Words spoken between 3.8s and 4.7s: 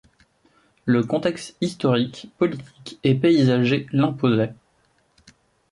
l'imposait.